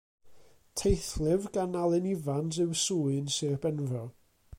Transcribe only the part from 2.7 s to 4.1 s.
Swyn Sir Benfro.